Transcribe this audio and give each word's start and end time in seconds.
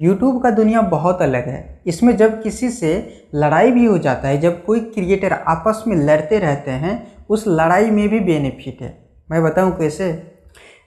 YouTube 0.00 0.42
का 0.42 0.50
दुनिया 0.50 0.80
बहुत 0.82 1.22
अलग 1.22 1.46
है। 1.48 1.80
इसमें 1.86 2.16
जब 2.16 2.42
किसी 2.42 2.68
से 2.70 2.90
लड़ाई 3.34 3.70
भी 3.70 3.84
हो 3.84 3.96
जाता 3.98 4.28
है, 4.28 4.40
जब 4.40 4.64
कोई 4.64 4.80
क्रिएटर 4.80 5.32
आपस 5.32 5.82
में 5.86 5.96
लड़ते 5.98 6.38
रहते 6.38 6.70
हैं, 6.70 7.26
उस 7.28 7.44
लड़ाई 7.48 7.90
में 7.90 8.08
भी 8.08 8.20
बेनिफिट 8.20 8.82
है। 8.82 8.96
मैं 9.28 9.42
बताऊँ 9.42 9.76
कैसे? 9.78 10.10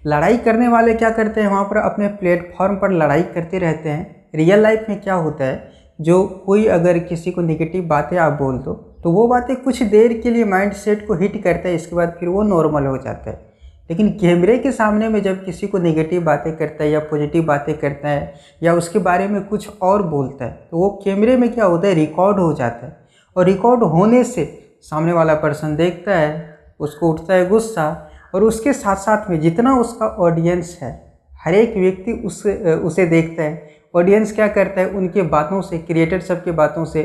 लड़ाई 0.03 0.37
करने 0.37 0.67
वाले 0.67 0.93
क्या 0.93 1.09
करते 1.09 1.41
हैं? 1.41 1.47
वहाँ 1.47 1.63
पर 1.63 1.77
अपने 1.79 2.07
प्लेटफॉर्म 2.09 2.75
पर 2.75 2.91
लड़ाई 2.93 3.23
करते 3.25 3.59
रहते 3.59 3.89
हैं। 3.89 4.29
रियल 4.35 4.59
लाइफ 4.59 4.85
में 4.89 5.02
क्या 5.02 5.14
होता 5.16 5.46
है? 5.46 5.71
जो 6.00 6.23
कोई 6.46 6.66
अगर 6.70 7.00
किसी 7.00 7.32
को 7.32 7.41
निगेटिव 7.41 7.84
बातें 7.88 8.18
आप 8.18 8.34
बोल 8.34 8.57
दो 8.57 8.73
तो 9.04 9.12
वो 9.12 9.28
बातें 9.28 9.55
कुछ 9.55 9.82
देर 9.84 10.14
के 10.14 10.30
लिए 10.30 10.44
माइंड 10.46 10.73
सेट 10.73 11.05
को 11.07 11.14
हिट 11.14 11.41
करता 11.44 11.70
है, 11.70 11.76
इसके 11.76 11.96
बाद 11.96 12.16
फिर 12.20 12.30
वो 12.30 12.44
नॉर्मल 12.44 12.86
हो 12.86 12.98
जाता 12.98 13.30
है। 13.30 13.48
लेकिन 13.89 14.09
कैमरे 14.11 14.57
के 14.57 14.71
सामने 14.71 15.07
में 15.09 15.21
जब 15.23 15.43
किसी 15.45 15.67
को 15.67 15.77
नेगेटिव 15.77 16.23
बातें 16.23 16.55
करता 16.57 16.83
है 16.83 16.89
या 16.91 16.99
पॉजिटिव 17.01 17.43
बातें 17.45 17.77
करता 17.77 18.09
है 18.09 18.33
या 18.63 18.73
उसके 18.73 18.99
बारे 18.99 19.27
में 19.27 19.41
कुछ 19.43 19.69
और 19.81 20.03
बोलता 20.03 20.45
है 20.45 20.67
तो 20.71 20.77
वो 20.77 20.89
कैमरे 21.05 21.38
में 21.38 21.52
क्या 21.53 21.66
होता 21.66 21.88
है? 21.88 21.94
रिकॉर्ड 21.94 22.39
हो 22.39 22.52
जाता 22.53 22.85
है। 22.85 22.97
और 23.35 23.45
रिकॉर्ड 23.45 23.83
होने 23.83 24.23
से 24.23 24.45
सामने 24.81 25.13
वाला 25.13 25.33
पर्सन 25.35 25.75
देखता 25.75 26.16
है, 26.16 26.57
उसको 26.80 27.11
उठता 27.11 27.33
है 27.33 27.47
गुस्सा 27.49 28.11
और 28.35 28.44
उसके 28.44 28.73
साथ 28.73 28.95
साथ 28.95 29.30
में 29.30 29.39
जितना 29.39 29.75
उसका 29.75 30.08
ऑडियंस 30.19 30.77
है, 30.81 30.91
हर 31.33 31.53
एक 31.53 31.75
व्यक्ति 31.77 32.11
उस, 32.25 32.45
उसे 32.45 33.05
देखता 33.05 33.44
है। 33.44 33.69
ऑडियंस 33.95 34.31
क्या 34.31 34.47
करता 34.47 34.81
है? 34.81 34.89
उनके 34.89 35.21
बातों 35.21 35.61
से 35.61 35.77
क्रिएटर 35.77 36.19
सब 36.19 36.44
के 36.44 36.52
बातों 36.52 36.85
से 36.85 37.03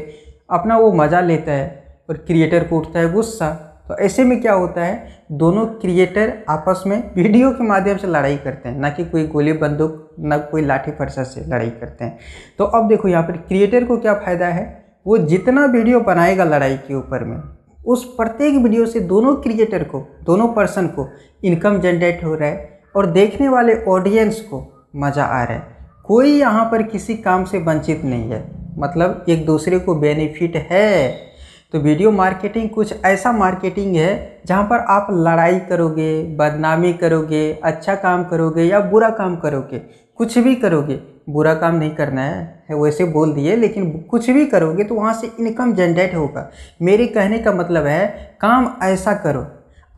अपना 0.50 0.76
वो 0.78 0.92
मज़ा 0.92 1.20
लेता 1.20 1.52
है 1.52 1.98
और 2.10 2.16
क्रिएटर 2.16 2.64
को 2.64 2.78
उठता 2.78 2.98
है 2.98 3.12
गुस्सा 3.12 3.73
तो 3.86 3.96
ऐसे 3.96 4.24
में 4.24 4.40
क्या 4.40 4.52
होता 4.52 4.84
है, 4.84 5.08
दोनों 5.32 5.64
क्रिएटर 5.80 6.32
आपस 6.48 6.82
में 6.86 6.96
वीडियो 7.16 7.50
के 7.50 7.64
माध्यम 7.64 7.96
से 7.96 8.06
लड़ाई 8.06 8.36
करते 8.36 8.68
हैं, 8.68 8.78
ना 8.78 8.90
कि 8.90 9.04
कोई 9.04 9.26
गोली 9.26 9.52
बंदूक, 9.54 10.14
ना 10.20 10.38
कोई 10.38 10.62
लाठी 10.62 10.90
फरसा 10.90 11.24
से 11.24 11.40
लड़ाई 11.42 11.70
करते 11.70 12.04
हैं। 12.04 12.18
तो 12.58 12.64
अब 12.66 12.88
देखो 12.88 13.08
यहाँ 13.08 13.22
पर 13.22 13.36
क्रिएटर 13.38 13.84
को 13.84 13.96
क्या 13.96 14.14
फ़ायदा 14.14 14.46
है, 14.48 14.64
वो 15.06 15.18
जितना 15.18 15.64
वीडियो 15.66 16.00
बनाएगा 16.00 16.44
लड़ाई 16.44 16.76
के 16.78 16.94
ऊपर 16.94 17.24
में, 17.24 17.36
उस 17.78 18.04
प्रत्येक 18.14 18.54
वीडियो 18.56 18.86
से 18.86 19.00
दोनों 19.02 19.34
क्रिएटर 19.36 19.84
को, 19.84 20.06
दोनों 20.24 20.48
पर्सन 20.48 20.86
को 20.88 21.08
इनकम 21.42 21.80
जनरेट 21.80 22.24
हो 22.24 22.34
रहा 22.34 22.48
है 22.48 22.82
और 22.96 23.06
देखने 23.06 23.48
वाले 23.48 23.74
ऑडियंस 23.84 24.40
को 24.42 24.64
मज़ा 24.96 25.24
आ 25.24 25.42
रहा 25.44 25.54
है। 25.54 25.72
कोई 26.04 26.30
यहाँ 26.30 26.64
पर 26.70 26.82
किसी 26.84 27.16
काम 27.16 27.44
से 27.44 27.58
वंचित 27.58 28.04
नहीं 28.04 28.30
है 28.30 28.42
मतलब 28.78 29.24
एक 29.28 29.44
दूसरे 29.46 29.78
को 29.78 29.94
बेनिफिट 29.94 30.56
है। 30.70 31.33
तो 31.72 31.78
वीडियो 31.80 32.10
मार्केटिंग 32.12 32.68
कुछ 32.70 32.92
ऐसा 33.04 33.32
मार्केटिंग 33.32 33.94
है 33.96 34.42
जहाँ 34.46 34.64
पर 34.64 34.78
आप 34.88 35.06
लड़ाई 35.12 35.58
करोगे, 35.60 36.22
बदनामी 36.36 36.92
करोगे 36.94 37.52
अच्छा 37.64 37.94
काम 37.96 38.24
करोगे 38.24 38.62
या 38.62 38.80
बुरा 38.82 39.08
काम 39.12 39.36
करोगे, 39.36 39.78
कुछ 40.18 40.38
भी 40.38 40.54
करोगे, 40.56 41.00
बुरा 41.28 41.54
काम 41.54 41.74
नहीं 41.74 41.94
करना 41.94 42.22
है 42.22 42.76
वैसे 42.76 43.04
बोल 43.06 43.32
दिए, 43.32 43.56
लेकिन 43.56 43.90
कुछ 44.10 44.28
भी 44.30 44.44
करोगे 44.46 44.84
तो 44.84 44.94
वहाँ 44.94 45.12
से 45.14 45.30
इनकम 45.40 45.74
जनरेट 45.74 46.14
होगा। 46.14 46.48
मेरे 46.82 47.06
कहने 47.08 47.38
का 47.38 47.52
मतलब 47.52 47.86
है, 47.86 48.06
काम 48.40 48.72
ऐसा 48.82 49.14
करो, 49.16 49.46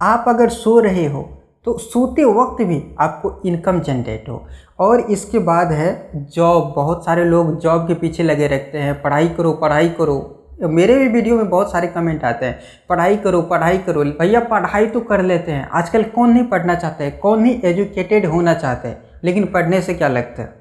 आप 0.00 0.24
अगर 0.28 0.48
सो 0.50 0.78
रहे 0.80 1.06
हो 1.06 1.22
तो 1.66 1.76
सोते 1.78 2.24
वक्त 2.24 2.62
भी 2.62 2.82
आपको 3.00 3.40
इनकम 3.46 3.80
जनरेट 3.80 4.28
हो। 4.28 4.46
और 4.78 5.00
इसके 5.02 5.38
बाद 5.40 5.72
है 5.72 5.88
जॉब 6.26 6.72
बहुत 6.76 7.04
सारे 7.04 7.24
लोग 7.24 7.58
जॉब 7.60 7.86
के 7.88 7.94
पीछे 7.96 8.22
लगे 8.22 8.46
रहते 8.46 8.78
हैं, 8.78 9.00
पढ़ाई 9.02 9.28
करो 9.28 9.52
पढ़ाई 9.54 9.88
करो। 9.90 10.32
मेरे 10.56 10.96
भी 10.96 11.08
वीडियो 11.08 11.36
में 11.36 11.48
बहुत 11.50 11.72
सारे 11.72 11.86
कमेंट 11.86 12.24
आते 12.24 12.46
हैं, 12.46 12.58
पढ़ाई 12.88 13.16
करो 13.16 13.40
पढ़ाई 13.42 13.78
करो। 13.78 14.04
भैया, 14.04 14.40
पढ़ाई 14.42 14.86
तो 14.86 15.00
कर 15.00 15.22
लेते 15.22 15.52
हैं। 15.52 15.68
आजकल 15.70 16.02
कौन 16.04 16.30
नहीं 16.30 16.44
पढ़ना 16.44 16.74
चाहते 16.74 17.04
हैं, 17.04 17.18
कौन 17.18 17.42
नहीं 17.42 17.60
एजुकेटेड 17.62 18.26
होना 18.26 18.54
चाहते 18.54 18.88
हैं, 18.88 19.02
लेकिन 19.24 19.46
पढ़ने 19.46 19.80
से 19.80 19.94
क्या 19.94 20.08
लगता 20.08 20.42
है? 20.42 20.54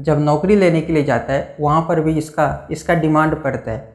जब 0.00 0.20
नौकरी 0.20 0.56
लेने 0.56 0.80
के 0.80 0.92
लिए 0.92 1.04
जाता 1.04 1.32
है, 1.32 1.56
वहाँ 1.60 1.80
पर 1.82 2.00
भी 2.00 2.16
इसका 2.18 2.68
इसका 2.70 2.94
डिमांड 2.94 3.34
पड़ता 3.34 3.70
है। 3.70 3.90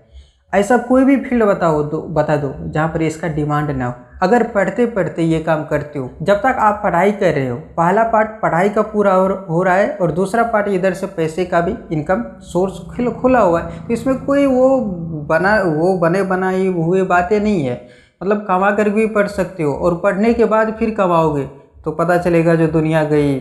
ऐसा 0.53 0.78
कोई 0.80 1.05
भी 1.05 1.16
फ़ील्ड 1.19 1.44
बताओ 1.44 1.81
दो, 1.83 2.02
बता 2.02 2.35
दो, 2.35 2.53
जहाँ 2.61 2.88
पर 2.88 3.02
इसका 3.02 3.28
डिमांड 3.30 3.72
ना 3.72 3.85
हो। 3.85 3.94
अगर 4.22 4.44
पढ़ते 4.48 4.86
पढ़ते 4.88 5.24
ये 5.24 5.40
काम 5.41 5.64
करते 5.66 6.00
हो, 6.00 6.09
जब 6.22 6.38
तक 6.38 6.58
आप 6.59 6.80
पढ़ाई 6.84 7.12
कर 7.14 7.34
रहे 7.34 7.47
हो, 7.47 7.58
पहला 7.78 8.03
पार्ट 8.06 8.30
पढ़ाई 8.41 8.69
का 8.69 8.81
पूरा 8.84 9.14
हो 9.14 9.62
रहा 9.64 9.75
है 9.75 9.90
और 9.96 10.12
दूसरा 10.12 10.44
पार्ट 10.46 10.68
इधर 10.69 10.94
से 10.94 11.08
पैसे 11.09 11.46
का 11.46 11.62
भी 11.62 11.74
इनकम 11.91 12.24
सोर्स 12.44 12.80
खुला 13.14 13.40
हुआ 13.40 13.62
है 13.62 13.86
तो 13.88 13.94
इसमें 13.94 14.18
कोई 14.25 14.46
वो 14.46 14.80
बना, 15.30 15.56
वो 15.56 15.97
बने 16.00 16.24
बनाई 16.25 16.68
हुए 16.68 17.03
बातें 17.06 17.40
नहीं 17.40 17.64
है। 17.64 17.75
मतलब 18.22 18.46
कमा 18.47 18.72
कर 18.72 18.90
भी 18.90 19.06
पढ़ 19.09 19.28
सकते 19.30 19.64
हो 19.64 19.74
और 19.74 20.00
पढ़ने 20.03 20.34
के 20.34 20.46
बाद 20.47 20.75
फिर 20.80 20.94
कमाओगे 20.96 21.44
तो 21.86 21.91
पता 21.94 22.18
चलेगा 22.18 22.56
जो 22.56 22.68
दुनिया 22.70 23.03
गई। 23.03 23.40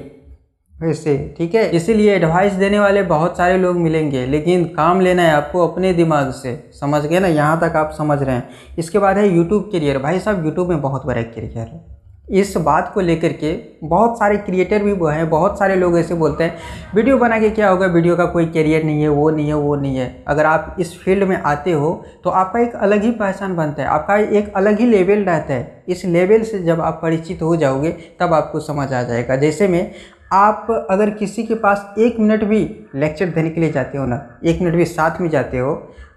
वैसे 0.76 1.16
ठीक 1.38 1.54
है? 1.54 1.68
इसीलिए 1.70 2.14
एडवाइस 2.14 2.52
देने 2.54 2.78
वाले 2.78 3.02
बहुत 3.04 3.36
सारे 3.38 3.56
लोग 3.58 3.76
मिलेंगे, 3.76 4.24
लेकिन 4.26 4.64
काम 4.66 5.00
लेना 5.00 5.22
है 5.22 5.32
आपको 5.32 5.66
अपने 5.66 5.92
दिमाग 5.94 6.30
से, 6.32 6.54
समझ 6.74 7.04
गए 7.04 7.20
ना? 7.20 7.28
यहाँ 7.28 7.58
तक 7.60 7.76
आप 7.76 7.94
समझ 7.98 8.22
रहे 8.22 8.34
हैं। 8.34 8.48
इसके 8.78 8.98
बाद 8.98 9.18
है 9.18 9.28
यूट्यूब 9.28 9.68
करियर 9.72 9.98
भाई 9.98 10.18
साहब 10.18 10.44
यूट्यूब 10.44 10.68
में 10.68 10.80
बहुत 10.80 11.06
बड़ा 11.06 11.22
करियर 11.22 11.58
है। 11.58 11.84
इस 12.30 12.56
बात 12.58 12.90
को 12.94 13.00
लेकर 13.00 13.32
के 13.34 13.52
बहुत 13.82 14.18
सारे 14.18 14.36
क्रिएटर 14.38 14.82
भी 14.82 14.92
वो 14.92 15.06
हैं, 15.06 15.28
बहुत 15.30 15.58
सारे 15.58 15.74
लोग 15.76 15.98
ऐसे 15.98 16.14
बोलते 16.14 16.44
हैं, 16.44 16.56
वीडियो 16.94 17.18
बना 17.18 17.38
के 17.40 17.50
क्या 17.50 17.68
होगा? 17.68 17.86
वीडियो 17.86 18.16
का 18.16 18.24
कोई 18.26 18.46
करियर 18.46 18.84
नहीं 18.84 19.02
है, 19.02 19.08
वो 19.08 19.28
नहीं 19.30 19.46
है, 19.48 19.54
वो 19.54 19.74
नहीं 19.76 19.96
है। 19.96 20.24
अगर 20.28 20.46
आप 20.46 20.76
इस 20.80 20.98
फ़ील्ड 21.00 21.24
में 21.24 21.36
आते 21.36 21.72
हो 21.72 21.92
तो 22.24 22.30
आपका 22.32 22.60
एक 22.60 22.74
अलग 22.76 23.02
ही 23.02 23.10
पहचान 23.12 23.54
बनता 23.56 23.82
है, 23.82 23.88
आपका 23.88 24.16
एक 24.16 24.52
अलग 24.56 24.80
ही 24.80 24.86
लेवल 24.86 25.24
रहता 25.24 25.54
है। 25.54 25.84
इस 25.88 26.04
लेवल 26.06 26.42
से 26.42 26.58
जब 26.60 26.80
आप 26.80 26.98
परिचित 27.02 27.42
हो 27.42 27.54
जाओगे, 27.56 27.90
तब 28.20 28.34
आपको 28.34 28.60
समझ 28.60 28.92
आ 28.92 29.02
जाएगा। 29.02 29.36
जैसे 29.36 29.68
में 29.68 29.90
आप 30.30 30.86
अगर 30.90 31.10
किसी 31.12 31.42
के 31.42 31.54
पास 31.56 31.94
एक 31.98 32.18
मिनट 32.20 32.44
भी 32.44 32.58
लेक्चर 32.94 33.26
देने 33.28 33.50
के 33.50 33.60
लिए 33.60 33.72
जाते 33.72 33.98
हो 33.98 34.06
ना, 34.06 34.38
एक 34.44 34.60
मिनट 34.60 34.74
भी 34.74 34.84
साथ 34.86 35.20
में 35.20 35.28
जाते 35.30 35.58
हो 35.58 35.74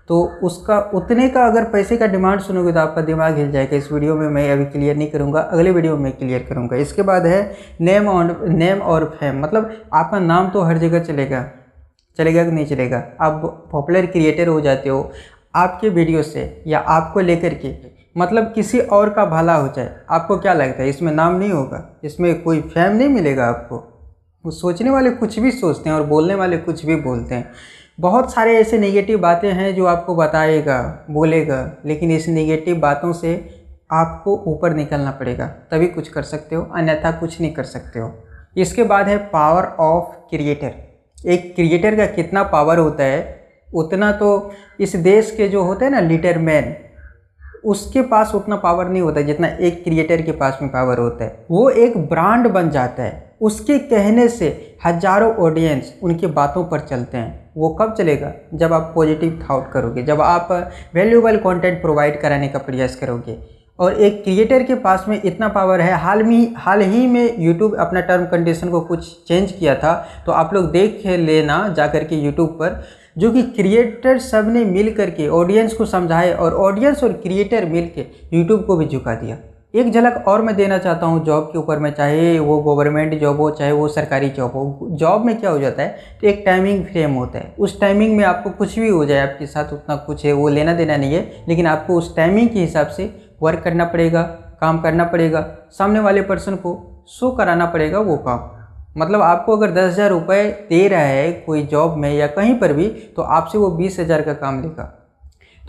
तो 0.10 0.22
उसका, 0.44 0.80
उतने 0.94 1.28
का 1.30 1.46
अगर 1.46 1.64
पैसे 1.72 1.98
का 1.98 2.06
डिमांड 2.08 2.40
सुनोगे 2.42 2.72
तो 2.74 2.80
आपका 2.80 3.02
दिमाग 3.04 3.36
हिल 3.38 3.52
जाएगा। 3.52 3.78
इस 3.78 3.92
वीडियो 3.92 4.16
में 4.16 4.28
मैं 4.30 4.52
अभी 4.52 4.66
क्लियर 4.68 4.96
नहीं 4.96 5.10
करूँगा, 5.10 5.40
अगले 5.42 5.72
वीडियो 5.72 5.98
में 5.98 6.12
क्लियर 6.14 6.46
करूँगा। 6.50 6.78
इसके 6.78 7.02
बाद 7.02 7.26
है 7.26 7.42
नेम 7.82 8.08
और 8.08 8.48
नेम 8.48 8.82
और 8.84 9.06
फेम 9.20 9.42
मतलब 9.42 9.76
आपका 9.94 10.20
नाम 10.20 10.50
तो 10.50 10.62
हर 10.62 10.78
जगह 10.78 11.00
चलेगा 11.02 11.46
चलेगा 12.20 12.44
कि 12.46 12.52
नहीं 12.52 12.66
चलेगा। 12.66 13.04
आप 13.22 13.42
पॉपुलर 13.72 14.06
क्रिएटर 14.08 14.48
हो 14.48 14.60
जाते 14.62 14.90
हो, 14.90 15.12
आपके 15.56 15.90
वीडियो 15.90 16.24
से 16.24 16.64
या 16.68 16.80
आपको 16.80 17.20
लेकर 17.20 17.54
के 17.56 17.76
मतलब 18.16 18.52
किसी 18.54 18.80
और 18.80 19.10
का 19.10 19.26
भला 19.28 19.56
हो 19.56 19.68
जाए, 19.68 19.96
आपको 20.10 20.38
क्या 20.38 20.54
लगता 20.54 20.82
है? 20.82 20.90
इसमें 20.90 21.12
नाम 21.14 21.36
नहीं 21.36 21.52
होगा, 21.52 21.86
इसमें 22.04 22.42
कोई 22.44 22.62
फैम 22.64 22.96
नहीं 22.96 23.10
मिलेगा 23.10 23.46
आपको। 23.46 23.84
वो 24.46 24.52
सोचने 24.52 24.90
वाले 24.90 25.10
कुछ 25.10 25.40
भी 25.40 25.52
सोचते 25.52 25.90
हैं 25.90 25.98
और 25.98 26.04
बोलने 26.04 26.36
वाले 26.36 26.58
कुछ 26.58 26.86
भी 26.86 26.96
बोलते 26.96 27.36
हैं। 27.36 27.52
बहुत 28.00 28.34
सारे 28.34 28.58
ऐसे 28.58 28.78
नेगेटिव 28.78 29.20
बातें 29.20 29.52
हैं 29.52 29.76
जो 29.76 29.86
आपको 29.86 30.16
बताएगा, 30.16 31.06
बोलेगा, 31.10 31.76
लेकिन 31.86 32.12
इस 32.12 32.28
नेगेटिव 32.28 32.76
बातों 32.76 33.14
से 33.14 33.64
आपको 33.92 34.36
ऊपर 34.48 34.74
निकलना 34.74 35.12
पड़ेगा। 35.12 35.48
तभी 35.48 35.88
कुछ 35.88 36.10
कर 36.10 36.22
सकते 36.22 36.56
हो, 36.56 36.64
अन्यथा 36.76 37.12
कुछ 37.12 37.42
नहीं 37.42 37.54
कर 37.54 37.64
सकते 37.64 38.00
हो। 38.00 38.12
इसके 38.58 38.84
बाद 38.84 39.08
है 39.08 39.18
पावर 39.18 39.64
ऑफ़ 39.64 40.16
क्रिएटर 40.30 40.72
एक 41.28 41.56
क्रिएटर 41.56 41.96
का 41.96 42.06
कितना 42.06 42.44
पावर 42.44 42.78
होता 42.78 43.04
है, 43.04 43.48
उतना 43.74 44.12
तो 44.12 44.52
इस 44.80 44.96
देश 44.96 45.32
के 45.32 45.48
जो 45.48 45.64
होते 45.64 45.86
हैं 45.86 45.92
ना 45.92 46.00
लीडर 46.00 46.38
मैन 46.38 46.76
उसके 47.66 48.02
पास 48.02 48.36
उतना 48.36 48.56
पावर 48.56 48.90
नहीं 48.90 49.02
होता 49.02 49.22
जितना 49.22 49.48
एक 49.48 49.84
क्रिएटर 49.84 50.22
के 50.22 50.32
पास 50.32 50.60
में 50.62 50.72
पावर 50.72 50.98
होता 50.98 51.24
है। 51.24 51.46
वो 51.52 51.70
एक 51.70 51.98
ब्रांड 51.98 52.48
बन 52.48 52.70
जाता 52.70 53.04
है। 53.04 53.29
उसके 53.42 53.78
कहने 53.80 54.28
से 54.30 54.48
हज़ारों 54.86 55.34
ऑडियंस 55.38 55.94
उनकी 56.04 56.28
बातों 56.30 56.64
पर 56.66 56.80
चलते 56.82 57.18
हैं। 57.18 57.52
वो 57.58 57.70
कब 57.72 57.94
चलेगा? 57.94 58.32
जब 58.54 58.74
आप 58.74 58.92
पॉजिटिव 58.96 59.40
थाउट 59.44 59.72
करोगे, 59.72 60.04
जब 60.04 60.22
आप 60.22 60.52
वैल्यूबल 60.96 61.38
कंटेंट 61.38 61.82
प्रोवाइड 61.82 62.22
कराने 62.22 62.48
का 62.48 62.60
प्रयास 62.60 62.96
करोगे। 62.96 63.38
और 63.80 63.94
एक 63.96 64.24
क्रिएटर 64.24 64.64
के 64.64 64.76
पास 64.78 65.06
में 65.10 65.22
इतना 65.22 65.48
पावर 65.50 65.82
है, 65.82 65.94
हाल 65.96 66.24
में, 66.24 66.54
हाल 66.58 66.82
ही 66.84 67.06
में 67.08 67.36
यूट्यूब 67.40 67.76
अपना 67.78 68.02
टर्म 68.02 68.26
कंडीशन 68.26 68.70
को 68.70 68.82
कुछ 68.82 69.06
चेंज 69.28 69.52
किया 69.52 69.76
था 69.76 69.94
तो 70.26 70.32
आप 70.32 70.54
लोग 70.54 70.72
देख 70.72 71.06
लेना 71.08 71.68
जा 71.78 71.88
कर 71.88 72.04
के 72.04 72.16
यूट्यूब 72.16 72.50
पर, 72.52 72.84
जो 73.18 73.32
कि 73.32 73.42
क्रिएटर 73.44 74.18
सबने 74.20 74.64
मिल 74.66 74.92
करके 74.96 75.28
ऑडियंस 75.30 75.74
को 75.74 75.86
समझाए 75.88 76.34
और 76.34 76.54
ऑडियंस 76.56 77.04
और 77.04 77.14
क्रिएटर 77.14 77.66
मिल 77.66 77.90
के 77.96 78.06
यूट्यूब 78.34 78.66
को 78.66 78.76
भी 78.78 78.86
झुका 78.88 79.16
दिया। 79.16 79.38
एक 79.74 79.92
झलक 79.92 80.24
और 80.28 80.42
मैं 80.42 80.56
देना 80.56 80.78
चाहता 80.78 81.06
हूँ 81.06 81.24
जॉब 81.26 81.50
के 81.52 81.58
ऊपर 81.58 81.80
में, 81.80 81.92
चाहे 81.94 82.38
वो 82.40 82.58
गवर्नमेंट 82.64 83.14
जॉब 83.22 83.42
हो, 83.42 83.50
चाहे 83.52 83.72
वो 83.72 83.88
सरकारी 83.88 84.30
जॉब 84.30 84.52
हो। 84.52 84.88
जॉब 84.92 85.26
में 85.26 85.40
क्या 85.40 85.50
हो 85.50 85.60
जाता 85.60 85.84
है? 85.84 86.18
तो 86.22 86.28
एक 86.28 86.42
टाइमिंग 86.46 86.84
फ्रेम 86.86 87.14
होता 87.14 87.40
है। 87.40 87.54
उस 87.60 87.80
टाइमिंग 87.82 88.16
में 88.18 88.24
आपको 88.26 88.50
कुछ 88.50 88.78
भी 88.80 88.90
हो 88.90 89.06
जाए, 89.06 89.20
आपके 89.22 89.46
साथ 89.46 89.74
उतना 89.74 89.96
कुछ 89.96 90.26
है, 90.26 90.34
वो 90.34 90.48
लेना 90.50 90.74
देना 90.74 90.98
नहीं 90.98 91.14
है, 91.14 91.44
लेकिन 91.48 91.68
आपको 91.68 91.96
उस 91.96 92.16
टाइमिंग 92.16 92.50
के 92.50 92.60
हिसाब 92.60 92.88
से 92.88 93.12
वर्क 93.42 93.64
करना 93.64 93.86
पड़ेगा, 93.86 94.22
काम 94.62 94.82
करना 94.82 95.04
पड़ेगा, 95.06 95.46
सामने 95.72 96.00
वाले 96.00 96.22
पर्सन 96.22 96.56
को 96.56 97.06
शो 97.10 97.32
कराना 97.32 97.66
पड़ेगा 97.66 98.00
वो 98.00 98.18
काम। 98.18 98.50
मतलब 98.98 99.22
आपको 99.22 99.58
अगर 99.58 99.72
दस 99.72 99.92
हज़ार 99.94 100.10
रुपये 100.10 100.44
दे 100.70 100.88
रहा 100.88 101.00
है 101.00 101.32
कोई 101.32 101.64
जॉब 101.64 101.98
में 101.98 102.14
या 102.14 102.28
कहीं 102.28 102.60
पर 102.60 102.74
भी 102.74 102.88
तो 103.16 103.22
आपसे 103.22 103.58
वो 103.58 103.70
बीस 103.72 104.00
हज़ार 104.00 104.22
का 104.22 104.34
काम 104.34 104.62
लेगा 104.62 104.96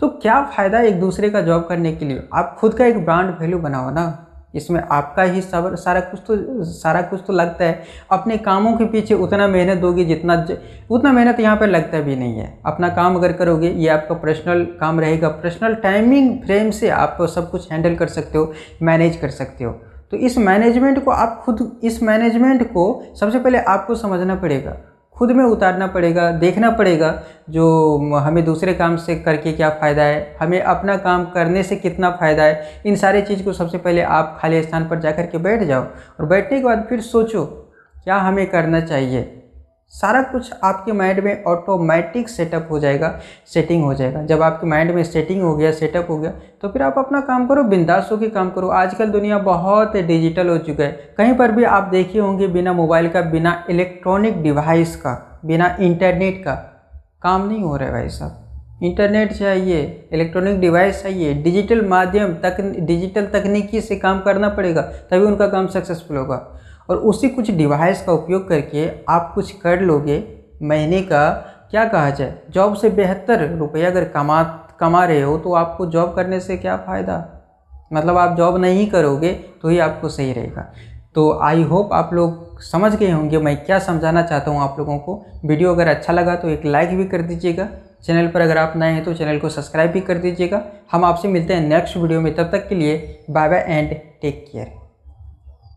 तो 0.01 0.07
क्या 0.11 0.41
फ़ायदा 0.47 0.79
एक 0.81 0.99
दूसरे 0.99 1.29
का 1.29 1.41
जॉब 1.41 1.65
करने 1.69 1.91
के 1.91 2.05
लिए? 2.05 2.27
आप 2.33 2.55
खुद 2.59 2.73
का 2.73 2.85
एक 2.85 3.03
ब्रांड 3.05 3.29
वैल्यू 3.39 3.59
बनाओ 3.59 3.89
ना। 3.91 4.27
इसमें 4.55 4.79
आपका 4.81 5.23
ही 5.23 5.41
सब 5.41 5.75
सारा 5.75 5.99
कुछ 6.01 6.19
तो 6.27 6.63
सारा 6.63 7.01
कुछ 7.01 7.21
तो 7.27 7.33
लगता 7.33 7.65
है। 7.65 7.83
अपने 8.11 8.37
कामों 8.37 8.73
के 8.77 8.85
पीछे 8.85 9.13
उतना 9.15 9.47
मेहनत 9.47 9.77
दोगे 9.77 10.05
जितना 10.05 10.35
ज, 10.35 10.57
उतना 10.91 11.11
मेहनत 11.11 11.39
यहाँ 11.39 11.55
पर 11.57 11.67
लगता 11.67 11.99
भी 11.99 12.15
नहीं 12.15 12.39
है। 12.39 12.59
अपना 12.65 12.89
काम 12.89 13.15
अगर 13.15 13.33
करोगे 13.33 13.69
ये 13.69 13.87
आपका 13.89 14.15
पर्सनल 14.15 14.65
काम 14.81 14.99
रहेगा। 14.99 15.29
पर्सनल 15.29 15.75
टाइमिंग 15.75 16.37
फ्रेम 16.43 16.71
से 16.71 16.89
आप 16.89 17.17
सब 17.35 17.49
कुछ 17.51 17.71
हैंडल 17.71 17.95
कर 17.95 18.07
सकते 18.07 18.37
हो 18.37 18.53
मैनेज 18.81 19.17
कर 19.17 19.29
सकते 19.29 19.63
हो। 19.63 19.71
तो 20.11 20.17
इस 20.17 20.37
मैनेजमेंट 20.37 21.03
को 21.05 21.11
आप 21.11 21.41
खुद 21.45 21.79
इस 21.83 22.03
मैनेजमेंट 22.03 22.71
को 22.73 23.03
सबसे 23.19 23.39
पहले 23.39 23.57
आपको 23.57 23.95
समझना 23.95 24.35
पड़ेगा। 24.35 24.77
खुद 25.21 25.31
में 25.31 25.43
उतारना 25.45 25.87
पड़ेगा, 25.87 26.29
देखना 26.33 26.69
पड़ेगा 26.71 27.11
जो 27.49 27.65
हमें 28.17 28.43
दूसरे 28.45 28.73
काम 28.73 28.95
से 28.97 29.15
करके 29.17 29.51
क्या 29.53 29.69
फ़ायदा 29.71 30.03
है, 30.03 30.35
हमें 30.39 30.61
अपना 30.61 30.95
काम 30.97 31.25
करने 31.25 31.63
से 31.63 31.75
कितना 31.75 32.09
फ़ायदा 32.11 32.43
है। 32.43 32.81
इन 32.85 32.95
सारे 32.95 33.21
चीज़ 33.21 33.43
को 33.43 33.53
सबसे 33.53 33.77
पहले 33.77 34.01
आप 34.01 34.37
खाली 34.41 34.61
स्थान 34.63 34.87
पर 34.89 34.99
जा 34.99 35.11
कर 35.11 35.25
के 35.25 35.37
बैठ 35.39 35.63
जाओ 35.63 35.81
और 35.81 36.25
बैठने 36.25 36.57
के 36.57 36.63
बाद 36.65 36.85
फिर 36.89 37.01
सोचो, 37.01 37.43
क्या 38.03 38.17
हमें 38.17 38.45
करना 38.49 38.79
चाहिए? 38.81 39.40
सारा 39.93 40.21
कुछ 40.23 40.51
आपके 40.63 40.91
माइंड 40.91 41.19
में 41.19 41.43
ऑटोमेटिक 41.43 42.29
सेटअप 42.29 42.67
हो 42.71 42.79
जाएगा 42.79 43.09
सेटिंग 43.53 43.83
हो 43.83 43.93
जाएगा। 43.93 44.21
जब 44.23 44.41
आपके 44.41 44.67
माइंड 44.67 44.91
में 44.91 45.03
सेटिंग 45.03 45.41
हो 45.41 45.55
गया 45.55 45.71
सेटअप 45.71 46.09
हो 46.09 46.17
गया 46.17 46.31
तो 46.61 46.69
फिर 46.69 46.81
आप 46.81 46.95
अपना 46.97 47.19
काम 47.21 47.47
करो, 47.47 47.63
बिंदास 47.63 48.09
होकर 48.11 48.29
काम 48.29 48.49
करो। 48.49 48.67
आजकल 48.69 49.09
दुनिया 49.09 49.37
बहुत 49.39 49.97
डिजिटल 49.97 50.49
हो 50.49 50.57
चुका 50.59 50.83
है। 50.83 51.13
कहीं 51.17 51.33
पर 51.33 51.51
भी 51.51 51.63
आप 51.65 51.89
देखे 51.91 52.19
होंगे 52.19 52.47
बिना 52.49 52.73
मोबाइल 52.73 53.09
का, 53.09 53.21
बिना 53.21 53.63
इलेक्ट्रॉनिक 53.69 54.41
डिवाइस 54.43 54.95
का, 54.95 55.41
बिना 55.45 55.75
इंटरनेट 55.79 56.43
का, 56.45 56.53
काम 57.21 57.47
नहीं 57.47 57.61
हो 57.61 57.75
रहा 57.75 57.87
है 57.87 57.93
भाई 57.93 58.09
साहब। 58.09 58.37
इंटरनेट 58.83 59.33
चाहिए 59.33 60.09
इलेक्ट्रॉनिक 60.13 60.59
डिवाइस 60.59 61.01
चाहिए 61.03 61.33
डिजिटल 61.33 61.85
माध्यम 61.87 62.33
तक 62.35 62.61
डिजिटल 62.79 63.25
तकनीकी 63.33 63.81
से 63.81 63.95
काम 63.97 64.19
करना 64.21 64.49
पड़ेगा, 64.49 64.81
तभी 64.81 65.25
उनका 65.25 65.47
काम 65.47 65.67
सक्सेसफुल 65.67 66.17
होगा। 66.17 66.35
और 66.91 66.97
उसी 66.99 67.29
कुछ 67.29 67.51
डिवाइस 67.51 68.01
का 68.01 68.11
उपयोग 68.13 68.47
करके 68.47 68.89
आप 69.09 69.31
कुछ 69.35 69.51
कर 69.57 69.81
लोगे 69.81 70.23
महीने 70.63 71.01
का। 71.03 71.29
क्या 71.71 71.83
कहा 71.87 72.09
जाए? 72.09 72.33
जॉब 72.49 72.75
से 72.75 72.89
बेहतर 72.91 73.47
रुपया 73.49 73.89
अगर 73.89 74.03
कमा 74.09 74.41
कमा 74.79 75.03
रहे 75.05 75.21
हो 75.21 75.37
तो 75.37 75.53
आपको 75.55 75.85
जॉब 75.87 76.13
करने 76.15 76.39
से 76.39 76.57
क्या 76.57 76.75
फ़ायदा? 76.77 77.17
मतलब 77.93 78.17
आप 78.17 78.35
जॉब 78.37 78.57
नहीं 78.57 78.89
करोगे 78.89 79.31
तो 79.61 79.69
ही 79.69 79.79
आपको 79.79 80.09
सही 80.09 80.33
रहेगा। 80.33 80.71
तो 81.15 81.31
आई 81.43 81.63
होप 81.63 81.93
आप 81.93 82.13
लोग 82.13 82.61
समझ 82.63 82.93
गए 82.95 83.11
होंगे। 83.11 83.37
मैं 83.39 83.55
क्या 83.65 83.79
समझाना 83.81 84.21
चाहता 84.23 84.51
हूँ 84.51 84.61
आप 84.61 84.75
लोगों 84.79 84.97
को। 84.99 85.21
वीडियो 85.45 85.73
अगर 85.73 85.87
अच्छा 85.87 86.13
लगा 86.13 86.35
तो 86.35 86.49
एक 86.49 86.65
लाइक 86.65 86.97
भी 86.97 87.05
कर 87.05 87.21
दीजिएगा। 87.21 87.67
चैनल 88.03 88.27
पर 88.27 88.41
अगर 88.41 88.57
आप 88.57 88.73
नए 88.75 88.91
हैं 88.91 89.03
तो 89.03 89.13
चैनल 89.13 89.39
को 89.39 89.49
सब्सक्राइब 89.49 89.91
भी 89.91 90.01
कर 90.01 90.17
दीजिएगा। 90.17 90.63
हम 90.91 91.05
आपसे 91.05 91.27
मिलते 91.27 91.53
हैं 91.53 91.67
नेक्स्ट 91.69 91.97
वीडियो 91.97 92.21
में। 92.21 92.33
तब 92.35 92.51
तक 92.51 92.67
के 92.69 92.75
लिए 92.75 93.23
bye 93.29 93.49
bye 93.49 93.65
and 93.67 93.95
take 94.21 94.45
care 94.51 94.80